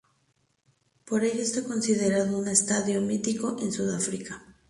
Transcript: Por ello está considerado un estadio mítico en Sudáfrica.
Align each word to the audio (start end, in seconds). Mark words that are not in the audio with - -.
Por 1.05 1.23
ello 1.23 1.43
está 1.43 1.63
considerado 1.63 2.35
un 2.35 2.47
estadio 2.47 3.01
mítico 3.01 3.57
en 3.59 3.71
Sudáfrica. 3.71 4.43